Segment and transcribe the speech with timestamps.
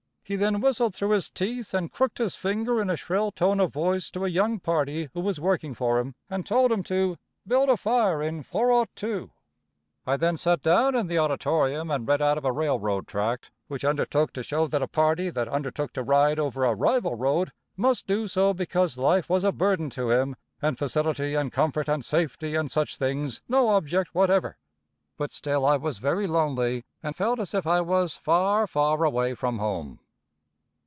[0.23, 3.73] He then whistled through his teeth and crooked his finger in a shrill tone of
[3.73, 7.67] voice to a young party who was working for him, and told him to "build
[7.69, 9.31] a fire in four ought two."
[10.07, 13.83] I then sat down in the auditorium and read out of a railroad tract, which
[13.83, 18.07] undertook to show that a party that undertook to ride over a rival road, must
[18.07, 22.55] do so because life was a burden to him, and facility, and comfort, and safety,
[22.55, 24.57] and such things no object whatever.
[25.17, 29.33] But still I was very lonely, and felt as if I was far, far away
[29.33, 29.99] from home.